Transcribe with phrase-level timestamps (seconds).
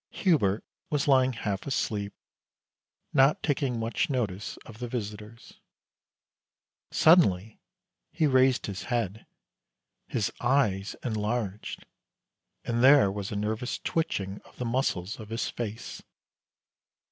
[0.09, 2.11] Hubert was lying half asleep,
[3.13, 5.59] not taking much notice of the visitors.
[6.89, 7.59] Suddenly
[8.11, 9.27] he raised his head,
[10.07, 11.85] his eyes enlarged
[12.65, 16.01] and there was a nervous twitching of the muscles of his face.